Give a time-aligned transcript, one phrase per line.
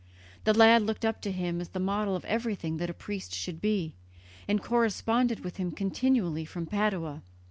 [0.45, 3.61] The lad looked up to him as the model of everything that a priest should
[3.61, 3.93] be,
[4.47, 7.21] and corresponded with him continually from Padua.